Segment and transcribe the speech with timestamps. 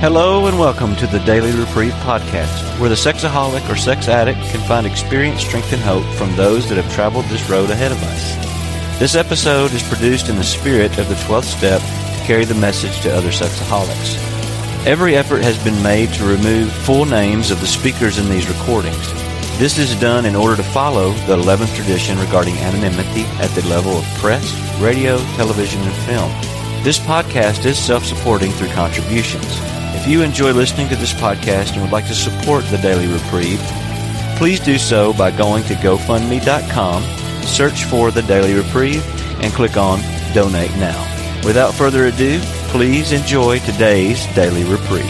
[0.00, 4.60] Hello and welcome to the Daily Reprieve podcast, where the sexaholic or sex addict can
[4.68, 8.98] find experience, strength, and hope from those that have traveled this road ahead of us.
[8.98, 13.00] This episode is produced in the spirit of the 12th step to carry the message
[13.00, 14.18] to other sexaholics.
[14.86, 19.12] Every effort has been made to remove full names of the speakers in these recordings.
[19.58, 23.96] This is done in order to follow the 11th tradition regarding anonymity at the level
[23.96, 24.44] of press,
[24.78, 26.30] radio, television, and film.
[26.84, 29.75] This podcast is self-supporting through contributions.
[29.96, 33.60] If you enjoy listening to this podcast and would like to support the Daily Reprieve,
[34.36, 37.02] please do so by going to GoFundMe.com,
[37.42, 39.04] search for the Daily Reprieve,
[39.42, 39.98] and click on
[40.32, 41.02] Donate Now.
[41.44, 45.04] Without further ado, please enjoy today's Daily Reprieve.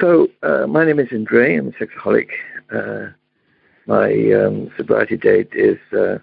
[0.00, 1.56] So, uh, my name is Andre.
[1.56, 2.30] I'm a sexaholic.
[2.72, 3.08] Uh,
[3.86, 6.18] my um, sobriety date is uh,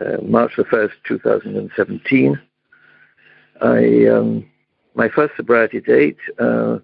[0.00, 2.40] uh, March the 1st, 2017.
[3.60, 4.48] I, um,
[4.94, 6.78] my first sobriety date uh,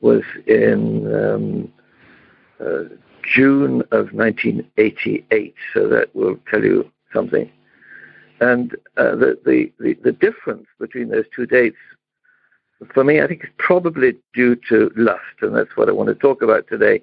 [0.00, 1.72] was in um,
[2.60, 2.84] uh,
[3.22, 7.50] June of 1988, so that will tell you something.
[8.40, 11.76] And uh, the, the, the, the difference between those two dates,
[12.92, 16.14] for me, I think is probably due to lust, and that's what I want to
[16.16, 17.02] talk about today.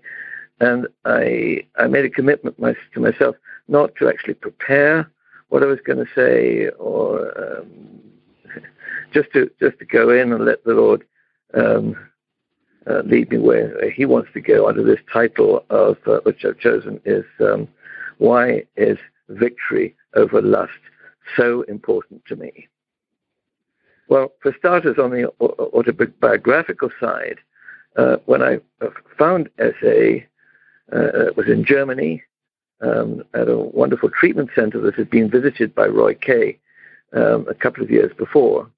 [0.60, 3.38] And I, I made a commitment my, to myself
[3.70, 5.10] not to actually prepare
[5.50, 8.00] what I was going to say, or um,
[9.14, 11.04] just to just to go in and let the Lord
[11.54, 11.96] um,
[12.90, 14.68] uh, lead me where He wants to go.
[14.68, 17.68] Under this title of uh, which I've chosen is um,
[18.18, 20.72] "Why is Victory Over Lust
[21.36, 22.68] So Important to Me?"
[24.08, 27.38] Well, for starters, on the autobiographical side,
[27.96, 28.60] uh, when I
[29.20, 30.24] found SA,
[30.92, 32.24] uh, it was in Germany
[32.82, 36.60] um, at a wonderful treatment center that had been visited by Roy K
[37.14, 38.70] um, a couple of years before,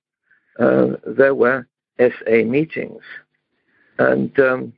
[0.60, 1.68] uh, there were
[2.00, 3.04] SA meetings.
[4.00, 4.74] And um,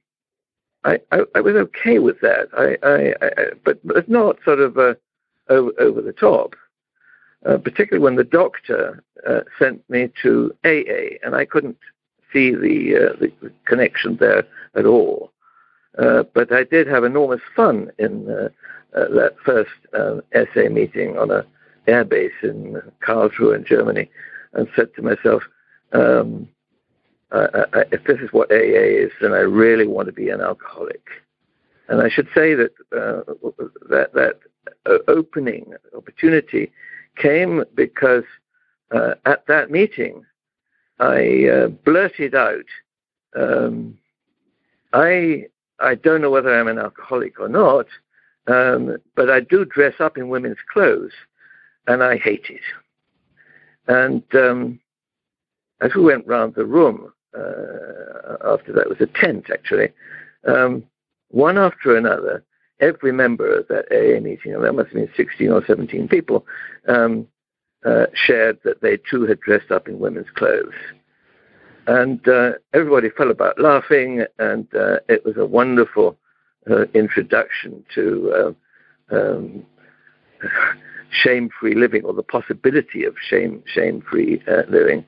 [0.83, 4.95] I, I, I, was okay with that, I, but, but not sort of uh,
[5.49, 6.55] over, over, the top,
[7.45, 11.77] uh, particularly when the doctor uh, sent me to AA, and I couldn't
[12.33, 15.31] see the, uh, the connection there at all.
[15.97, 18.49] Uh, but I did have enormous fun in
[18.95, 21.45] uh, that first um, SA meeting on a
[21.87, 24.09] airbase in Karlsruhe in Germany,
[24.53, 25.43] and said to myself,
[25.91, 26.47] um,
[27.31, 30.41] I, I, if this is what AA is, then I really want to be an
[30.41, 31.01] alcoholic.
[31.89, 33.33] And I should say that uh,
[33.89, 34.39] that that
[35.07, 36.71] opening opportunity
[37.17, 38.23] came because
[38.91, 40.25] uh, at that meeting
[40.99, 42.65] I uh, blurted out,
[43.35, 43.97] um,
[44.93, 45.47] I
[45.79, 47.87] I don't know whether I'm an alcoholic or not,
[48.47, 51.11] um, but I do dress up in women's clothes,
[51.87, 52.61] and I hate it.
[53.87, 54.79] And um,
[55.81, 59.89] as we went round the room, uh, after that was a tent actually,
[60.47, 60.83] um,
[61.29, 62.43] one after another,
[62.79, 66.45] every member of that AA meeting, and there must have been 16 or 17 people,
[66.87, 67.27] um,
[67.85, 70.73] uh, shared that they too had dressed up in women's clothes.
[71.87, 76.17] And uh, everybody fell about laughing, and uh, it was a wonderful
[76.69, 78.55] uh, introduction to
[79.11, 79.65] uh, um,
[81.11, 85.05] shame-free living or the possibility of shame shame-free uh, living.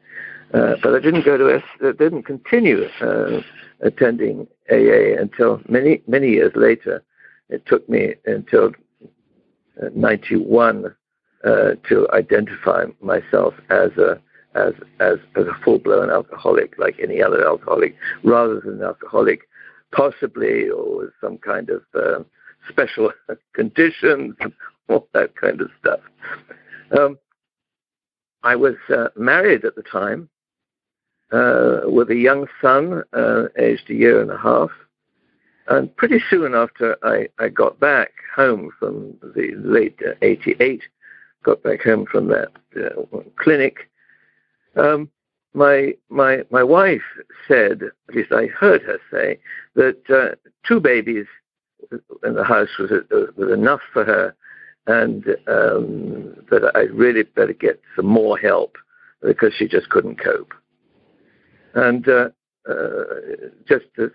[0.53, 3.41] Uh, but I didn't go to S, uh, didn't continue uh,
[3.81, 7.03] attending AA until many many years later.
[7.49, 8.71] It took me until
[9.93, 10.95] '91
[11.43, 14.19] to identify myself as a
[14.55, 19.41] as as, as a full-blown alcoholic, like any other alcoholic, rather than an alcoholic
[19.95, 22.23] possibly, or with some kind of uh,
[22.69, 23.11] special
[23.53, 24.35] conditions,
[24.89, 25.99] all that kind of stuff.
[26.97, 27.17] Um,
[28.43, 30.29] I was uh, married at the time
[31.31, 34.69] uh, with a young son, uh, aged a year and a half.
[35.67, 40.83] And pretty soon after I, I got back home from the late 88,
[41.43, 43.89] got back home from that uh, clinic,
[44.75, 45.09] um,
[45.55, 47.01] my my my wife
[47.47, 49.39] said, at least I heard her say,
[49.75, 50.35] that uh,
[50.67, 51.25] two babies
[52.23, 52.91] in the house was
[53.37, 54.35] was enough for her,
[54.87, 58.77] and um, that I really better get some more help
[59.21, 60.53] because she just couldn't cope.
[61.73, 62.29] And uh,
[62.69, 63.03] uh,
[63.67, 64.11] just to,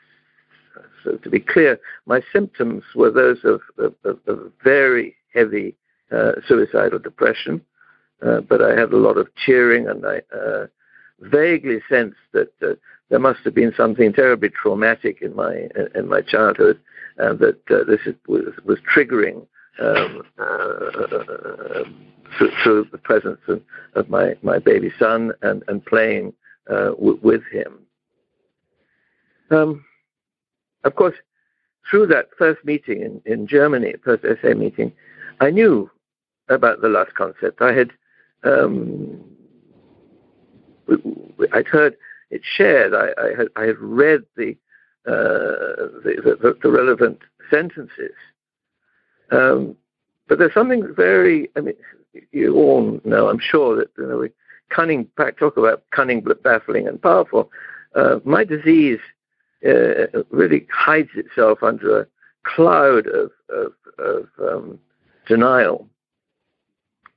[1.04, 3.94] so to be clear, my symptoms were those of, of,
[4.26, 5.76] of very heavy
[6.12, 7.60] uh, suicidal depression,
[8.25, 10.66] uh, but I had a lot of cheering and I uh,
[11.20, 12.75] vaguely sensed that uh,
[13.08, 16.78] there must have been something terribly traumatic in my in my childhood,
[17.19, 19.46] and that uh, this is, was was triggering
[19.81, 21.84] um, uh,
[22.37, 23.62] through, through, the presence of,
[23.94, 26.32] of, my, my baby son and, and playing
[26.69, 27.78] uh, w- with him.
[29.50, 29.84] Um,
[30.84, 31.17] of course,
[31.90, 34.93] through that first meeting in, in Germany, first SA meeting,
[35.40, 35.90] I knew
[36.49, 37.61] about the lust concept.
[37.61, 37.90] I had
[38.44, 39.20] um,
[41.52, 41.96] I'd heard
[42.31, 42.94] it shared.
[42.94, 44.56] I, I, had I had read the,
[45.06, 47.19] uh, the, the, the relevant
[47.50, 48.14] sentences.
[49.31, 49.76] Um,
[50.28, 51.50] but there's something very.
[51.56, 51.75] I mean,
[52.32, 54.31] you all know, I'm sure that you know, we
[54.70, 55.08] cunning.
[55.38, 57.50] Talk about cunning, baffling, and powerful.
[57.94, 59.00] Uh, my disease
[59.66, 62.06] uh, really hides itself under a
[62.44, 64.78] cloud of, of, of um,
[65.26, 65.88] denial.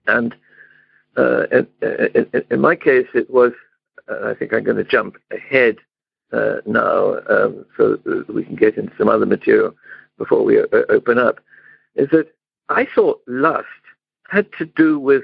[0.08, 0.36] And
[1.18, 3.52] uh, in, in, in, my case, it was,
[4.10, 5.78] uh, I think I'm going to jump ahead
[6.32, 9.76] uh, now um, so we can get into some other material
[10.18, 11.40] before we uh, open up,
[11.96, 12.34] is that
[12.70, 13.68] I thought lust
[14.30, 15.24] had to do with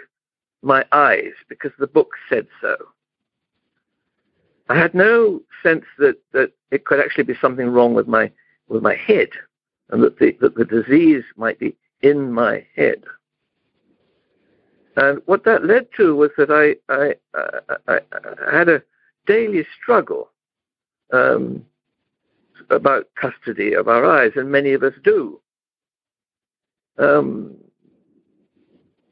[0.62, 2.76] my eyes because the book said so.
[4.68, 8.32] I had no sense that, that it could actually be something wrong with my
[8.68, 9.30] with my head,
[9.90, 13.04] and that the that the disease might be in my head.
[15.00, 17.16] And what that led to was that I I,
[17.88, 18.00] I,
[18.52, 18.84] I had a
[19.26, 20.30] daily struggle
[21.14, 21.66] um,
[22.70, 25.40] about custody of our eyes, and many of us do.
[26.98, 27.56] Um,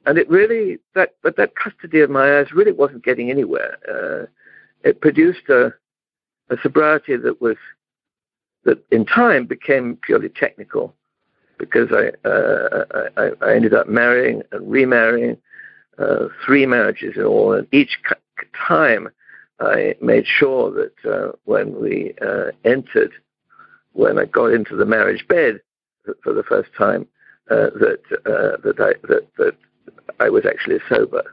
[0.05, 3.77] and it really that but that custody of my eyes really wasn't getting anywhere.
[3.87, 4.25] Uh,
[4.83, 5.67] it produced a,
[6.49, 7.55] a sobriety that was
[8.65, 10.93] that in time became purely technical
[11.57, 15.37] because I, uh, I, I, ended up marrying and remarrying
[15.97, 17.97] uh, three marriages in all, and each
[18.67, 19.09] time
[19.59, 23.11] I made sure that uh, when we uh, entered,
[23.93, 25.59] when I got into the marriage bed
[26.23, 27.07] for the first time,
[27.49, 29.55] uh, that uh, that I that, that
[30.19, 31.23] I was actually sober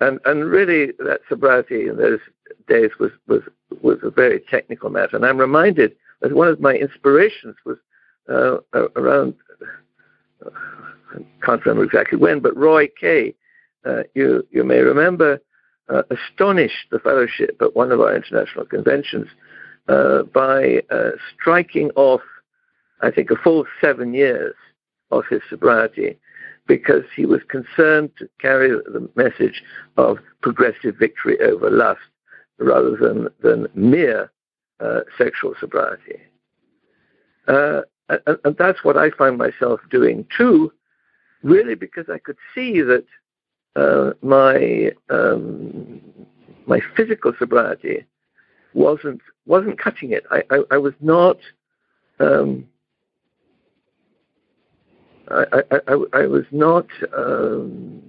[0.00, 2.20] and and really that sobriety in those
[2.68, 3.42] days was was
[3.82, 5.16] was a very technical matter.
[5.16, 7.78] And I'm reminded that one of my inspirations was
[8.28, 9.34] around
[10.44, 13.34] I can't remember exactly when, but Roy K,
[13.88, 15.40] uh, you you may remember,
[15.88, 19.28] uh, astonished the fellowship at one of our international conventions
[19.88, 22.20] uh, by uh, striking off,
[23.00, 24.54] I think, a full seven years
[25.10, 26.18] of his sobriety
[26.66, 29.62] because he was concerned to carry the message
[29.96, 32.00] of progressive victory over lust
[32.58, 34.30] rather than, than mere
[34.80, 36.20] uh, sexual sobriety.
[37.46, 37.84] And,
[38.44, 40.70] and, that's what I find myself doing too,
[41.42, 43.06] really because I could see that
[43.76, 46.00] uh, my um,
[46.66, 48.04] my physical sobriety
[48.74, 50.24] wasn't wasn't cutting it.
[50.30, 51.38] I, I, I was not
[52.20, 52.66] um,
[55.30, 56.86] I, I, I, was not
[57.16, 58.02] um,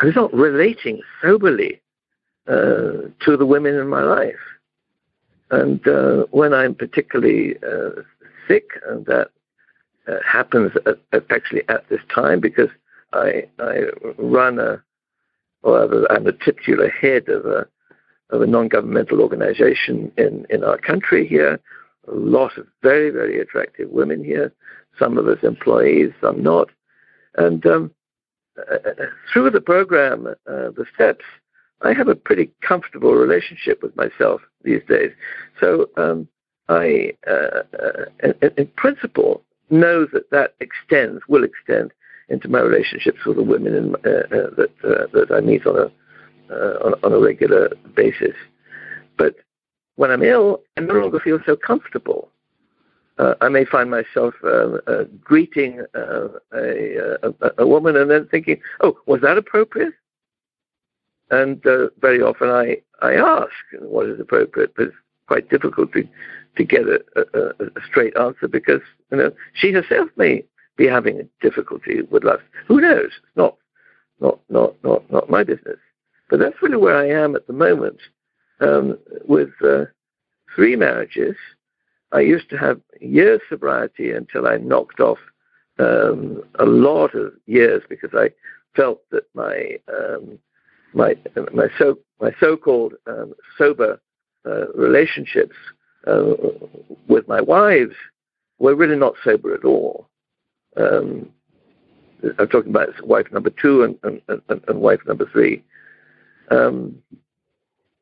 [0.00, 1.80] I was not relating soberly
[2.48, 4.34] uh, to the women in my life.
[5.50, 8.02] And uh, when I'm particularly uh,
[8.48, 9.30] sick, and that
[10.08, 12.68] uh, happens at, at actually at this time because
[13.12, 13.84] I, I
[14.18, 14.82] run a,
[15.62, 17.66] or I'm a titular head of a,
[18.30, 21.60] of a non-governmental organization in, in our country here
[22.08, 24.52] a lot of very, very attractive women here,
[24.98, 26.68] some of us employees, some not.
[27.36, 27.90] And um,
[28.58, 28.78] uh,
[29.32, 31.24] through the program, uh, the steps,
[31.82, 35.10] I have a pretty comfortable relationship with myself these days.
[35.60, 36.28] So um,
[36.68, 41.92] I, uh, uh in, in, principle, know that that extends, will extend
[42.28, 44.70] into my relationships with the women in, uh, uh, that
[45.12, 48.34] that I meet on a on, on, a regular basis.
[49.16, 49.36] But
[49.96, 52.30] when I'm ill, I no longer feel so comfortable.
[53.18, 58.26] Uh, I may find myself uh, uh, greeting uh, a, a, a, woman and then
[58.28, 59.94] thinking, "Oh, was that appropriate?"
[61.30, 64.90] And uh, very often I, I ask what is appropriate, but
[65.26, 66.06] quite difficult to,
[66.56, 70.44] to get a, a, straight answer because you know she herself may
[70.76, 72.42] be having a difficulty with lust.
[72.66, 73.06] Who knows?
[73.06, 73.56] It's not
[74.20, 75.78] not not not not my business.
[76.30, 77.98] But that's really where I am at the moment
[78.60, 79.84] um, with uh,
[80.54, 81.36] three marriages.
[82.12, 85.18] I used to have years sobriety until I knocked off
[85.78, 88.30] um, a lot of years because I
[88.76, 90.38] felt that my um,
[90.92, 91.16] my
[91.52, 94.00] my so my so-called um, sober
[94.46, 95.56] uh, relationships
[96.06, 96.34] uh,
[97.08, 97.94] with my wives
[98.58, 100.08] were really not sober at all.
[100.76, 101.30] Um,
[102.38, 105.62] I'm talking about wife number two and, and, and, and wife number three.
[106.50, 106.96] Um,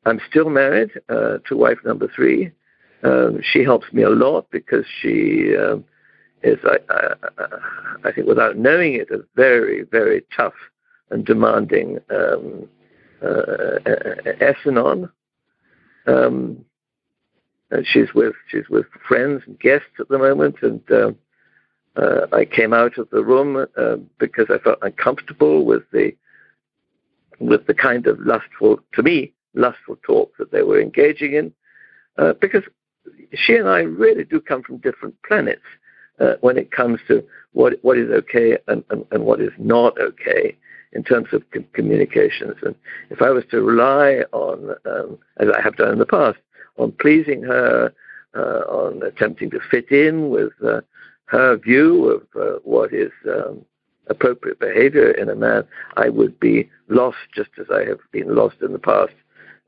[0.05, 2.51] I'm still married uh, to wife number three.
[3.03, 5.83] Um, she helps me a lot because she um,
[6.41, 7.45] is, I, I,
[8.05, 10.53] I think, without knowing it, a very, very tough
[11.09, 12.67] and demanding um,
[13.21, 13.79] uh,
[14.41, 15.09] S-Anon.
[16.05, 16.65] Um,
[17.71, 21.11] and she's with she's with friends and guests at the moment, and uh,
[21.95, 26.15] uh, I came out of the room uh, because I felt uncomfortable with the
[27.39, 31.53] with the kind of lustful, to me, lustful talk that they were engaging in,
[32.17, 32.63] uh, because
[33.33, 35.65] she and I really do come from different planets
[36.19, 39.99] uh, when it comes to what what is okay and, and, and what is not
[39.99, 40.57] okay
[40.93, 42.55] in terms of com- communications.
[42.61, 42.75] And
[43.09, 46.39] if I was to rely on, um, as I have done in the past,
[46.77, 47.93] on pleasing her,
[48.35, 50.81] uh, on attempting to fit in with uh,
[51.25, 53.63] her view of uh, what is um,
[54.07, 55.63] appropriate behavior in a man,
[55.97, 59.13] I would be lost just as I have been lost in the past.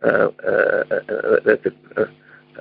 [0.03, 1.65] Uh, uh, uh, that's
[1.97, 2.07] a,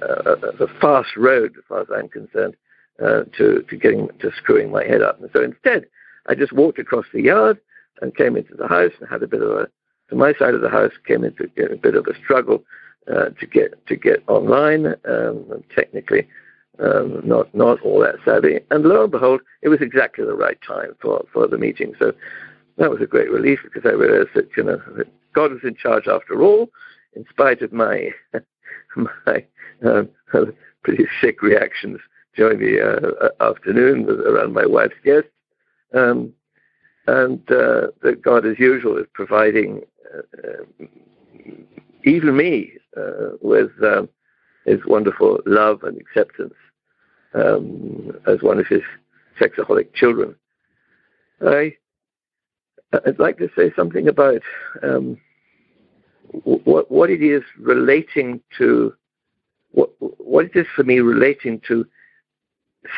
[0.01, 2.57] a, fast road, as far as I'm concerned,
[2.99, 5.21] to, to getting to screwing my head up.
[5.21, 5.87] And so instead,
[6.27, 7.59] I just walked across the yard
[8.01, 9.69] and came into the house and had a bit of a,
[10.11, 12.63] to my side of the house, came into a bit of a struggle
[13.11, 14.95] uh, to get to get online.
[15.09, 16.27] Um, technically,
[16.79, 18.61] um, not not all that savvy.
[18.71, 21.95] And lo and behold, it was exactly the right time for, for the meeting.
[21.99, 22.13] So
[22.79, 25.75] that was a great relief because I realized that you know that God was in
[25.75, 26.71] charge after all,
[27.15, 28.11] in spite of my
[28.97, 29.45] my
[29.85, 30.03] uh,
[30.83, 32.01] pretty sick reactions
[32.37, 35.31] during the uh, afternoon around my wife's guests.
[35.95, 36.33] Um,
[37.07, 39.83] and uh, that God, as usual, is providing
[40.15, 40.85] uh,
[42.05, 44.09] even me uh, with um,
[44.65, 46.55] His wonderful love and acceptance
[47.35, 48.83] um, as one of His
[49.39, 50.35] sexaholic children.
[51.47, 51.75] I,
[53.07, 54.43] I'd like to say something about
[54.83, 55.19] um,
[56.43, 58.95] what what it is relating to
[59.73, 61.87] what what it is for me relating to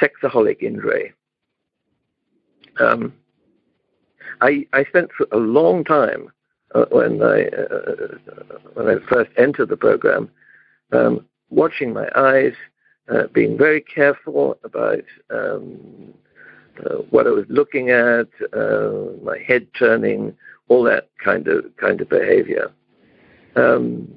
[0.01, 1.13] sexaholic Indrei.
[2.79, 3.13] Um,
[4.41, 6.31] I, I spent a long time
[6.75, 8.19] uh, when I uh,
[8.75, 10.31] when I first entered the program,
[10.93, 12.55] um, watching my eyes,
[13.09, 16.13] uh, being very careful about um,
[16.85, 18.91] uh, what I was looking at, uh,
[19.23, 20.37] my head turning,
[20.69, 22.71] all that kind of kind of behavior.
[23.55, 24.13] Um,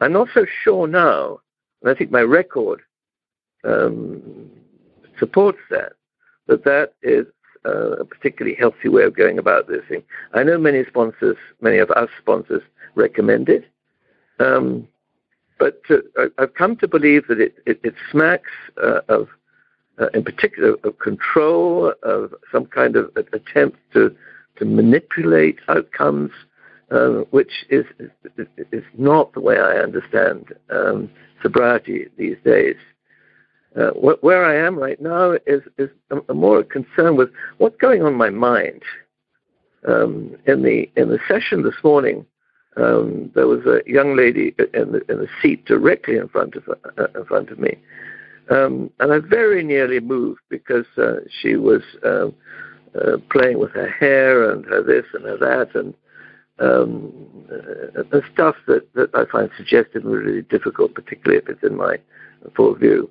[0.00, 1.40] I'm not so sure now,
[1.82, 2.80] and I think my record
[3.64, 4.50] um,
[5.18, 5.92] supports that
[6.48, 7.26] that that is
[8.20, 10.02] particularly healthy way of going about this thing.
[10.34, 12.62] I know many sponsors, many of us sponsors
[12.94, 13.64] recommend it,
[14.38, 14.86] um,
[15.58, 18.50] but uh, I've come to believe that it, it, it smacks
[18.82, 19.28] uh, of,
[19.98, 24.14] uh, in particular, of control, of some kind of attempt to,
[24.56, 26.30] to manipulate outcomes,
[26.90, 27.86] um, which is,
[28.72, 31.10] is not the way I understand um,
[31.42, 32.76] sobriety these days.
[33.76, 35.90] Uh, wh- where I am right now is is
[36.34, 38.82] more concerned with what's going on in my mind.
[39.86, 42.26] Um, in the in the session this morning,
[42.76, 46.68] um, there was a young lady in the in the seat directly in front of
[46.68, 47.76] uh, in front of me,
[48.50, 52.34] um, and I very nearly moved because uh, she was um,
[52.94, 55.94] uh, playing with her hair and her this and her that and
[56.58, 57.12] um,
[57.50, 61.96] uh, stuff that, that I find suggestive and really difficult, particularly if it's in my
[62.54, 63.10] full view.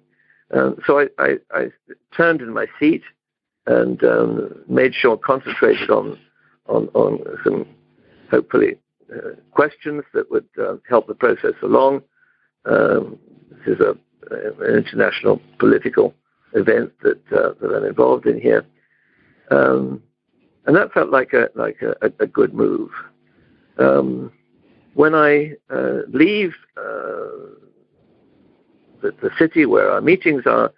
[0.52, 1.68] Um, so I, I, I,
[2.16, 3.04] turned in my seat
[3.68, 6.18] and um, made sure concentrated on
[6.66, 7.68] on, on some
[8.32, 8.76] hopefully
[9.14, 12.02] uh, questions that would uh, help the process along.
[12.66, 13.18] Um,
[13.52, 13.96] this is a,
[14.32, 16.14] an international political
[16.54, 18.66] event that uh, that I'm involved in here,
[19.52, 20.02] um,
[20.66, 22.90] and that felt like a like a, a good move.
[23.78, 24.32] Um,
[24.94, 27.28] when I uh, leave uh,
[29.02, 30.72] the, the city where our meetings are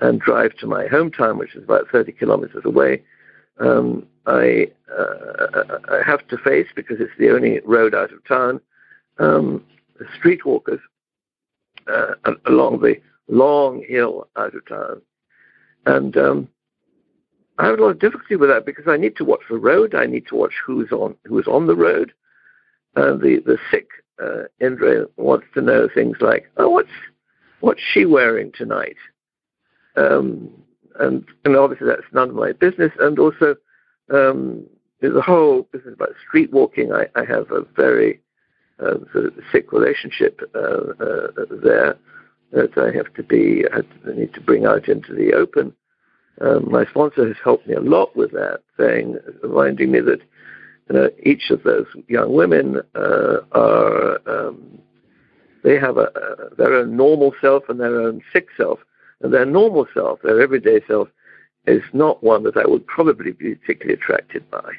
[0.00, 3.02] and drive to my hometown, which is about 30 kilometers away,
[3.60, 8.60] um, I, uh, I have to face, because it's the only road out of town,
[9.18, 9.64] um,
[10.22, 10.80] streetwalkers
[11.92, 12.14] uh,
[12.46, 15.02] along the long hill out of town.
[15.86, 16.48] And um,
[17.58, 19.94] I have a lot of difficulty with that because I need to watch the road.
[19.94, 22.12] I need to watch who's on who's on the road.
[22.94, 23.88] And the the sick
[24.22, 26.88] uh, Indrei wants to know things like, oh, what's
[27.62, 28.96] what's she wearing tonight?
[29.96, 30.50] Um,
[30.98, 32.92] and, and obviously that's none of my business.
[33.00, 33.56] And also,
[34.12, 34.66] um,
[35.00, 36.92] there's a whole business about street walking.
[36.92, 38.20] I, I have a very
[38.78, 41.28] uh, sort of sick relationship uh, uh,
[41.62, 41.96] there
[42.52, 43.80] that I have to be, I
[44.12, 45.72] need to bring out into the open.
[46.40, 50.20] Um, my sponsor has helped me a lot with that, saying, reminding me that
[50.94, 54.78] uh, each of those young women uh, are um,
[55.62, 58.80] they have a, a, their own normal self and their own sick self.
[59.20, 61.08] And their normal self, their everyday self,
[61.66, 64.72] is not one that I would probably be particularly attracted by.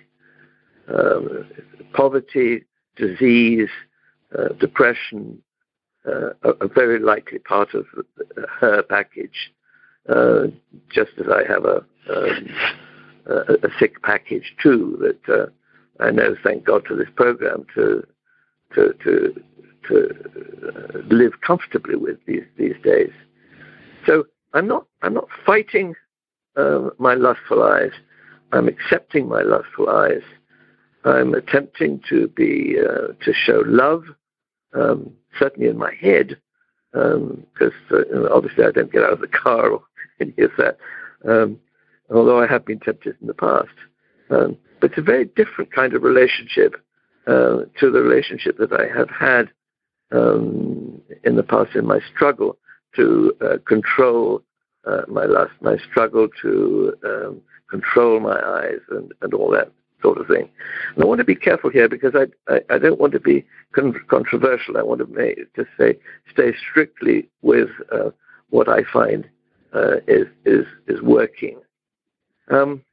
[0.94, 1.50] Um,
[1.94, 2.66] poverty,
[2.98, 3.70] disease,
[4.38, 5.42] uh, depression,
[6.06, 7.86] uh, a, very likely part of
[8.60, 9.54] her package,
[10.10, 10.48] uh,
[10.92, 11.78] just as I have a,
[12.13, 12.50] um,
[13.28, 15.46] a, a, sick package too that uh,
[16.04, 18.06] I know, thank God for this program, to
[18.75, 19.44] to to
[19.90, 20.10] to
[20.68, 23.12] uh, live comfortably with these these days.
[24.06, 25.96] So I'm not I'm not fighting
[26.56, 27.92] um, my lustful eyes.
[28.52, 30.22] I'm accepting my lustful eyes.
[31.06, 34.04] I'm attempting to be uh, to show love,
[34.74, 36.38] um, certainly in my head,
[36.92, 39.84] because um, uh, obviously I don't get out of the car or
[40.20, 40.78] any of that.
[41.28, 41.60] Um,
[42.13, 43.74] although I have been tempted in the past,
[44.30, 46.75] um, but it's a very different kind of relationship
[47.28, 49.50] uh, to the relationship that I have had
[50.13, 52.58] um, in the past in my struggle
[52.96, 54.41] to uh, control
[54.86, 60.17] uh, my lust, my struggle to um, control my eyes and, and all that sort
[60.17, 60.50] of thing.
[60.96, 63.46] And I want to be careful here because I, I, I don't want to be
[63.74, 64.77] con- controversial.
[64.77, 65.98] I want to make, to say
[66.32, 68.10] stay strictly with uh,
[68.50, 69.27] what I find
[69.74, 71.60] uh, is is is working.
[72.51, 72.84] Um,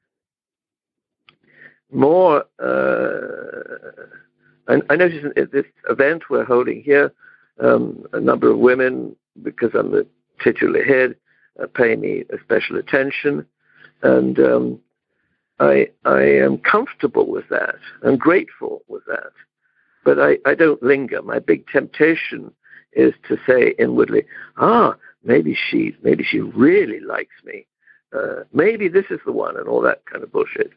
[1.92, 3.90] more, uh,
[4.68, 7.12] I, I noticed at this event we're holding here,
[7.60, 10.06] um, a number of women, because I'm the
[10.42, 11.16] titular head,
[11.62, 13.46] uh, pay me a special attention,
[14.02, 14.80] and um,
[15.58, 17.76] I I am comfortable with that.
[18.02, 19.32] And grateful with that,
[20.04, 21.22] but I, I don't linger.
[21.22, 22.52] My big temptation
[22.92, 24.24] is to say inwardly,
[24.56, 27.66] ah, maybe she maybe she really likes me,
[28.16, 30.72] uh, maybe this is the one, and all that kind of bullshit,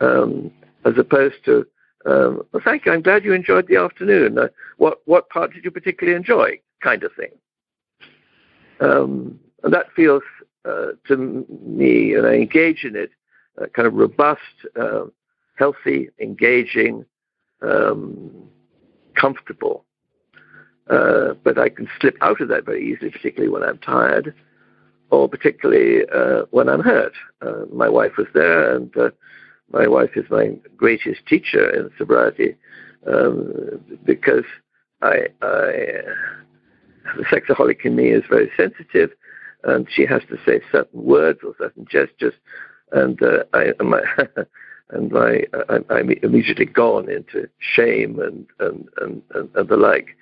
[0.00, 0.50] um,
[0.84, 1.66] as opposed to
[2.06, 2.92] um, well, thank you.
[2.92, 4.38] I'm glad you enjoyed the afternoon.
[4.38, 6.60] Uh, what what part did you particularly enjoy?
[6.82, 7.30] Kind of thing.
[8.80, 10.22] Um, and that feels
[10.64, 13.10] uh, to me, and I engage in it,
[13.60, 14.40] uh, kind of robust,
[14.80, 15.04] uh,
[15.56, 17.04] healthy, engaging,
[17.60, 18.30] um,
[19.14, 19.84] comfortable.
[20.88, 24.34] Uh, but I can slip out of that very easily, particularly when I'm tired,
[25.10, 27.12] or particularly uh, when I'm hurt.
[27.72, 28.92] my wife was there, and
[29.72, 32.56] my wife is my greatest teacher in sobriety
[33.06, 34.44] um, because
[35.02, 36.02] I, I,
[37.16, 39.10] the sexaholic in me is very sensitive,
[39.64, 42.34] and she has to say certain words or certain gestures,
[42.92, 44.02] and uh, I, my,
[44.90, 50.16] and my, I, I'm immediately gone into shame and and, and, and, and the like.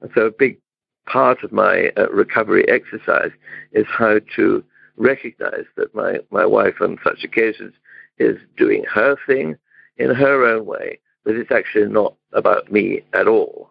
[0.00, 0.58] And so a big
[1.06, 3.32] part of my uh, recovery exercise
[3.72, 4.64] is how to
[4.96, 7.74] recognize that my, my wife on such occasions
[8.18, 9.56] is doing her thing
[9.96, 13.70] in her own way, but it's actually not about me at all.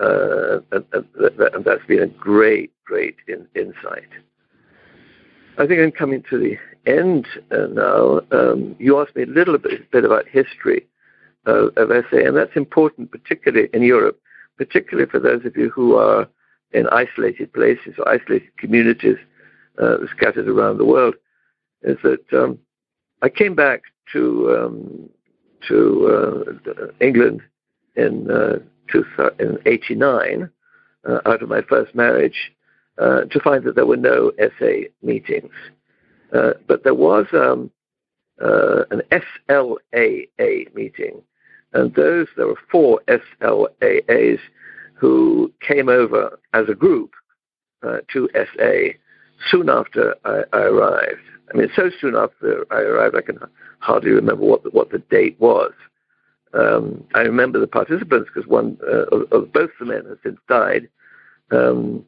[0.00, 1.06] Uh, and, and,
[1.38, 4.08] and, that's been a great, great in, insight.
[5.56, 6.58] I think I'm coming to the
[6.90, 8.20] end uh, now.
[8.32, 10.86] Um, you asked me a little bit, bit about history
[11.46, 14.20] of, SA, and that's important, particularly in Europe,
[14.56, 16.28] particularly for those of you who are
[16.72, 19.18] in isolated places or isolated communities
[19.80, 21.14] uh, scattered around the world,
[21.82, 22.58] is that um,
[23.24, 25.08] I came back to um,
[25.68, 27.40] to uh, England
[27.96, 28.58] in uh,
[29.38, 30.50] in '89
[31.08, 32.52] uh, out of my first marriage
[32.98, 35.54] uh, to find that there were no SA meetings,
[36.34, 37.70] uh, but there was um,
[38.42, 39.00] uh, an
[39.48, 41.22] SLAA meeting,
[41.72, 44.38] and those there were four SLAAs
[44.92, 47.14] who came over as a group
[48.12, 48.98] to SA
[49.50, 51.20] soon after I, I arrived.
[51.52, 53.38] I mean, so soon after I arrived, I can
[53.80, 55.72] hardly remember what the, what the date was.
[56.54, 60.38] Um, I remember the participants because one uh, of, of, both the men has since
[60.48, 60.88] died,
[61.50, 62.04] um,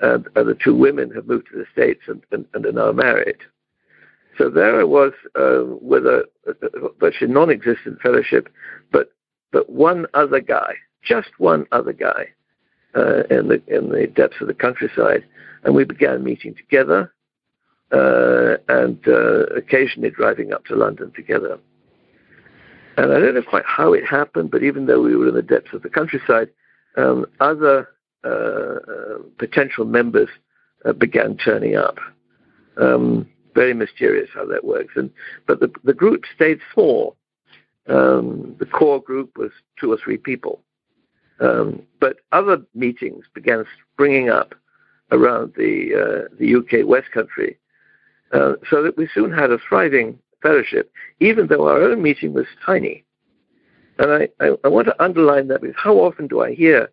[0.00, 2.92] and, and, the two women have moved to the States and, and, and are now
[2.92, 3.38] married.
[4.38, 8.48] So there I was uh, with a, a, virtually non-existent fellowship,
[8.92, 9.12] but
[9.52, 12.28] but one other guy, just one other guy,
[12.94, 15.24] uh, in the in the depths of the countryside,
[15.64, 17.12] and we began meeting together
[17.92, 21.58] uh, and uh, occasionally driving up to London together.
[22.96, 25.42] And I don't know quite how it happened, but even though we were in the
[25.42, 26.50] depths of the countryside,
[26.96, 27.88] um, other
[28.22, 30.28] uh, uh potential members
[30.84, 31.98] uh, began turning up.
[32.76, 34.94] Um, very mysterious how that works.
[34.96, 35.10] And
[35.46, 37.16] but the the group stayed small.
[37.88, 40.62] Um, the core group was two or three people,
[41.40, 44.54] um, but other meetings began springing up
[45.10, 47.58] around the uh, the UK West Country,
[48.32, 50.90] uh, so that we soon had a thriving fellowship,
[51.20, 53.04] even though our own meeting was tiny.
[53.98, 56.90] And I, I, I want to underline that because how often do I hear,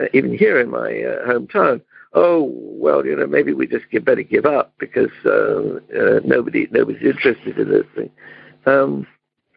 [0.00, 1.82] uh, even here in my uh, hometown,
[2.14, 6.68] oh well, you know, maybe we just get, better give up because uh, uh, nobody
[6.70, 8.10] nobody's interested in this thing.
[8.66, 9.06] Um,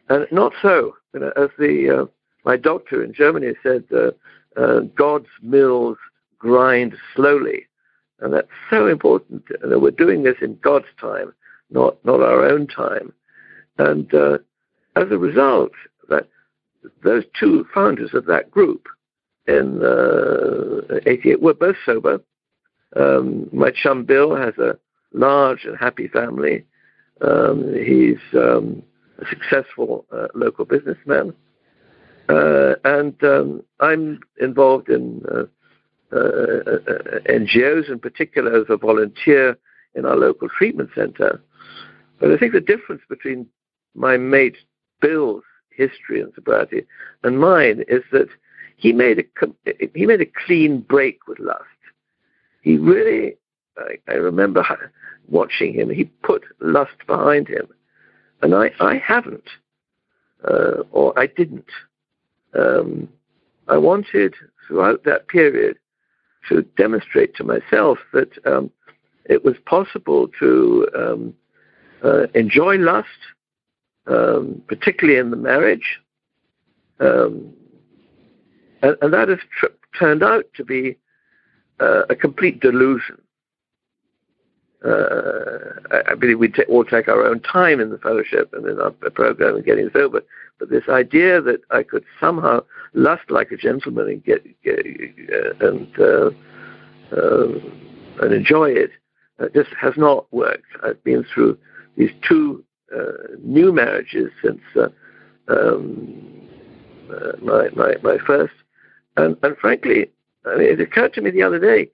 [0.10, 0.96] and not so.
[1.14, 2.10] You know, as the
[2.44, 3.86] my doctor in Germany said,
[4.96, 5.98] God's mills
[6.38, 7.68] grind slowly,
[8.20, 9.44] and that's so important.
[9.64, 11.34] Know, we're doing this in God's time,
[11.70, 13.14] not not our own time.
[13.78, 14.38] And uh,
[14.96, 15.72] as a result,
[16.10, 16.28] that
[17.04, 18.88] those two founders of that group
[19.48, 22.22] in uh, 88 were both sober.
[22.96, 24.78] Um, my chum Bill has a
[25.12, 26.66] large and happy family.
[27.22, 28.84] Um, he's um,
[29.20, 31.34] a successful uh, local businessman.
[32.28, 35.44] Uh, and um, I'm involved in uh,
[36.12, 39.58] NGOs, in particular as a volunteer
[39.96, 41.42] in our local treatment center.
[42.20, 43.48] But I think the difference between
[43.96, 44.58] my mate
[45.02, 46.86] Bill's history and sobriety
[47.24, 48.30] and mine is that
[48.78, 49.24] he made a
[49.94, 51.64] he made a clean break with lust.
[52.62, 53.36] He really,
[53.78, 54.66] I, I remember
[55.28, 55.90] watching him.
[55.90, 57.68] He put lust behind him,
[58.42, 59.48] and I I haven't,
[60.50, 61.70] uh, or I didn't.
[62.54, 63.10] Um,
[63.68, 64.36] I wanted
[64.68, 65.78] throughout that period
[66.50, 68.72] to demonstrate to myself that um,
[69.26, 71.34] it was possible to um,
[72.04, 73.08] uh, enjoy lust,
[74.08, 76.00] um, particularly in the marriage,
[77.00, 77.54] um,
[78.82, 80.98] and, and, that has tr- turned out to be
[81.80, 83.20] uh, a complete delusion.
[84.86, 88.68] Uh, I, I, believe we t- all take our own time in the fellowship and
[88.68, 90.22] in our program and getting sober,
[90.60, 92.62] but this idea that I could somehow
[92.96, 96.32] lust like a gentleman and get, get uh, and uh,
[97.16, 97.48] uh,
[98.22, 98.92] and enjoy it
[99.40, 100.66] uh, just has not worked.
[100.84, 101.58] I've been through
[101.98, 102.64] these two
[102.96, 104.62] uh, new marriages since
[105.48, 106.48] um,
[107.42, 108.54] my, my my first,
[109.18, 110.10] and and frankly,
[110.46, 111.90] I mean, it occurred to me the other day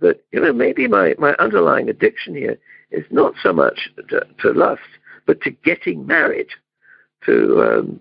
[0.00, 2.58] that you know maybe my my underlying addiction here
[2.90, 4.80] is not so much to, to lust,
[5.26, 6.48] but to getting married,
[7.24, 8.00] to um,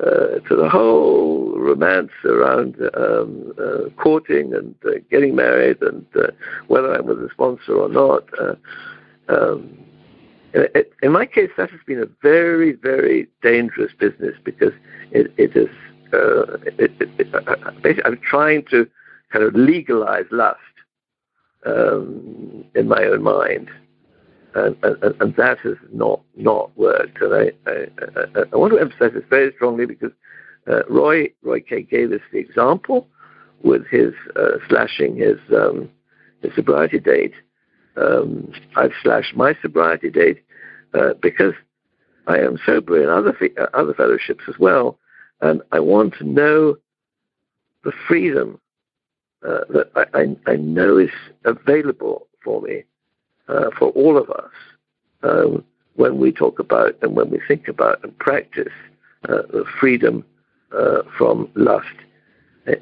[0.00, 6.26] uh, to the whole romance around um, uh, courting and uh, getting married and uh,
[6.66, 8.24] whether I'm with a sponsor or not.
[8.38, 8.54] Uh,
[9.28, 9.78] um,
[11.02, 14.72] in my case, that has been a very, very dangerous business because
[15.10, 15.68] it, it is.
[16.12, 16.98] It,
[17.82, 18.88] basically, I'm trying to
[19.32, 20.60] kind of legalize lust
[21.66, 23.68] um, in my own mind
[24.56, 27.20] and, and, and that has not not worked.
[27.20, 27.86] And I, I,
[28.36, 30.12] I, I want to emphasize this very strongly because
[30.66, 33.06] uh, Roy Roy K gave us the example
[33.62, 35.90] with his uh, slashing his um,
[36.42, 37.34] his sobriety date.
[37.96, 40.42] Um, I've slashed my sobriety date
[40.94, 41.54] uh, because
[42.26, 44.98] I am sober in other uh, other fellowships as well,
[45.42, 46.76] and I want to know
[47.84, 48.58] the freedom
[49.46, 51.10] uh, that I, I, I know is
[51.44, 52.84] available for me
[53.48, 54.50] uh, for all of us
[55.22, 58.72] um, when we talk about and when we think about and practice
[59.28, 59.42] uh,
[59.80, 60.24] freedom
[60.76, 61.86] uh, from lust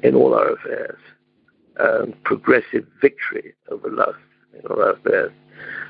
[0.03, 0.97] in all our affairs,
[1.79, 4.17] um, progressive victory over lust
[4.57, 5.31] in all our affairs.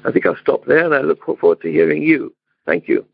[0.04, 2.34] I think I'll stop there and I look forward to hearing you.
[2.66, 3.06] Thank you.